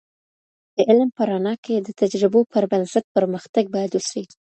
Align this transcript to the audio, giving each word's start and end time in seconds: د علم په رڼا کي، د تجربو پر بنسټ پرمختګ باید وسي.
د 0.75 0.77
علم 0.89 1.09
په 1.17 1.23
رڼا 1.29 1.53
کي، 1.63 1.75
د 1.81 1.89
تجربو 2.01 2.41
پر 2.51 2.63
بنسټ 2.71 3.05
پرمختګ 3.15 3.65
باید 3.75 3.91
وسي. 3.93 4.23